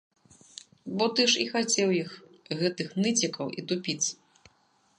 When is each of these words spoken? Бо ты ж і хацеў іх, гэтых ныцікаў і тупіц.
Бо 1.01 1.05
ты 1.17 1.21
ж 1.33 1.43
і 1.43 1.45
хацеў 1.51 1.93
іх, 2.01 2.09
гэтых 2.61 2.89
ныцікаў 3.05 3.47
і 3.61 3.69
тупіц. 3.73 3.99